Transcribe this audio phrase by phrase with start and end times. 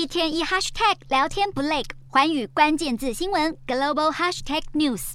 [0.00, 5.12] 一天一 hashtag 聊天不累，环宇关键字新闻 global hashtag news。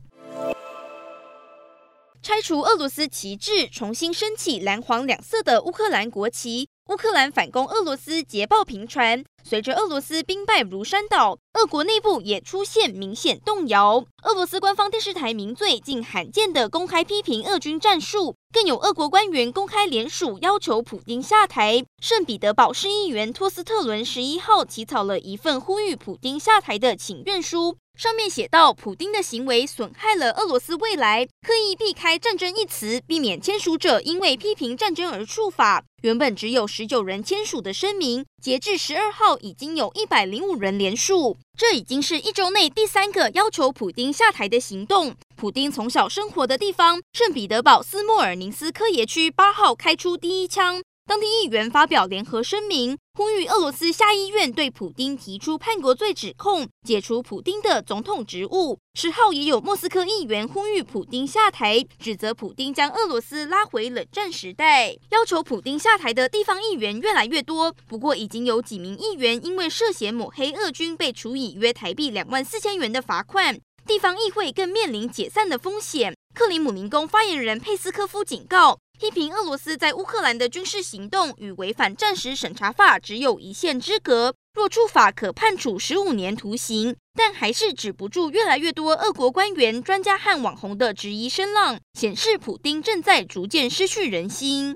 [2.21, 6.69] 拆除俄罗斯旗帜，重新升起蓝黄两色的乌克兰国旗。
[6.87, 14.05] 乌克兰反攻俄罗斯捷报频传，随着俄罗斯兵败如山倒，俄国内部也出现明显动摇。
[14.21, 21.83] 俄罗斯官方电视台名嘴竟罕见的公开批评俄军战术，更有俄国官员公开联署要求普丁下台。
[21.99, 27.77] 圣彼得堡市议员托斯特伦十一号起草了一份呼吁普丁下台的请愿书。
[27.95, 35.83] 上面写道，普丁的行为损害了俄罗斯未来，刻意避开战争一词，避免签署者因为批评战争而触法。
[36.01, 41.37] 原本只有十九人签署的声明，截至十二号已经有一百零五人连署。
[41.57, 45.15] 这已经是一周内第三个要求普丁下台的行动。
[45.37, 50.83] 普丁从小生活的地方圣彼得堡斯莫尔宁斯科耶区八号开出第一枪。
[51.07, 58.79] 当地议员发表联合声明，呼吁俄罗斯下议院对普丁提出叛国罪指控，解除普丁的总统职务。
[58.95, 64.97] 十号也有莫斯科议员呼吁普丁下台，指责普丁将俄罗斯拉回冷战时代。
[65.11, 73.59] 要求普丁下台的地方议员越来越多，不过已经有几名议员因为涉嫌抹黑俄军，被处以约台币两万四千元的罚款。
[73.85, 76.15] 地方议会更面临解散的风险。
[76.33, 86.95] 克里姆林宫发言人佩斯科夫警告，批评俄罗斯在乌克兰的军事行动与违反战时审查法只有一线之隔，若触法可判处十五年徒刑。
[87.17, 94.73] 但还是止不住越来越多俄国官员、专家和网红的质疑声浪，显示普丁正在逐渐失去人心。